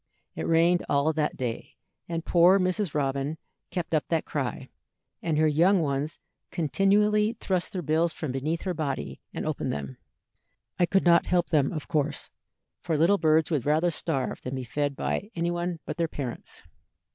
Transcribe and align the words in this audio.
It 0.35 0.47
rained 0.47 0.83
all 0.89 1.13
that 1.13 1.37
day, 1.37 1.75
and 2.09 2.25
poor 2.25 2.57
Mrs. 2.57 2.95
Robin 2.95 3.37
kept 3.69 3.93
up 3.93 4.07
that 4.07 4.25
cry, 4.25 4.67
and 5.21 5.37
her 5.37 5.47
young 5.47 5.79
ones 5.79 6.17
continually 6.49 7.33
thrust 7.33 7.71
their 7.71 7.83
bills 7.83 8.11
from 8.11 8.31
beneath 8.31 8.63
her 8.63 8.73
body, 8.73 9.21
and 9.31 9.45
opened 9.45 9.71
them. 9.71 9.97
I 10.79 10.87
could 10.87 11.03
not 11.05 11.27
help 11.27 11.51
them, 11.51 11.71
of 11.71 11.87
course, 11.87 12.31
for 12.81 12.97
little 12.97 13.19
birds 13.19 13.51
would 13.51 13.63
rather 13.67 13.91
starve 13.91 14.41
than 14.41 14.55
be 14.55 14.63
fed 14.63 14.95
by 14.95 15.29
any 15.35 15.51
one 15.51 15.79
but 15.85 15.97
their 15.97 16.07
parents. 16.07 16.63